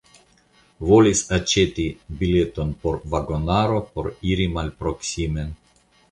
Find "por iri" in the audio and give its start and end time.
3.91-4.47